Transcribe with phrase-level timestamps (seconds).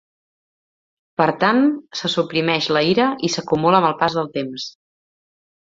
[1.21, 1.61] Per tant,
[2.01, 4.69] se suprimeix la ira i s'acumula amb el pas del temps.